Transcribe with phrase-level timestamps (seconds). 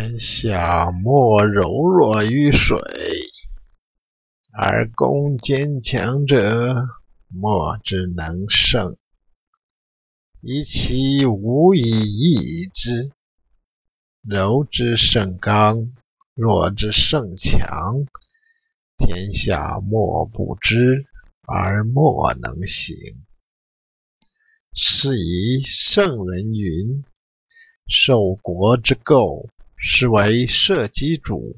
[0.00, 2.78] 天下莫柔弱于水，
[4.50, 6.74] 而攻坚强者
[7.28, 8.96] 莫之能胜。
[10.40, 13.10] 以其无以易之。
[14.22, 15.92] 柔之胜刚，
[16.32, 18.06] 弱之胜强。
[18.96, 21.04] 天下莫不知，
[21.42, 22.96] 而莫能行。
[24.72, 27.04] 是以圣人云
[27.86, 29.50] ：“受国之垢，
[29.82, 31.56] 是为社稷主；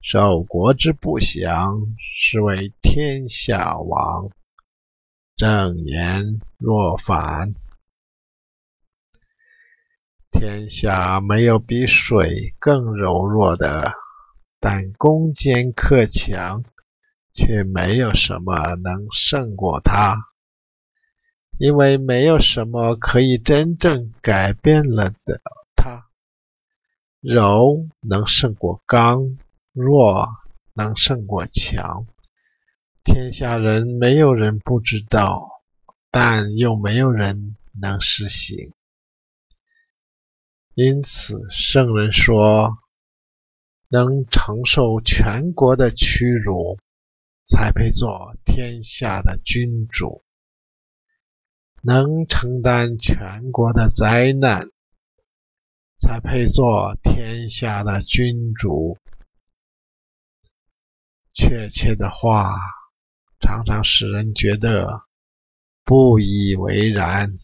[0.00, 4.30] 受国之不祥，是为天下王。”
[5.36, 7.54] 正言若反。
[10.32, 13.92] 天下没有比水更柔弱的，
[14.58, 16.64] 但攻坚克强，
[17.34, 20.16] 却没有什么能胜过它。
[21.58, 25.40] 因为没有什么可以真正改变了的。
[27.28, 29.36] 柔能胜过刚，
[29.72, 30.28] 弱
[30.74, 32.06] 能胜过强。
[33.02, 35.50] 天下人没有人不知道，
[36.12, 38.72] 但又没有人能实行。
[40.74, 42.78] 因此，圣人说
[43.90, 46.78] ：“能承受全国的屈辱，
[47.44, 50.22] 才配做天下的君主；
[51.82, 54.70] 能承担全国的灾难，
[55.96, 58.98] 才配做天下的君主。”
[61.34, 62.56] 确切的话，
[63.40, 65.02] 常常使人觉得
[65.84, 67.36] 不以为然。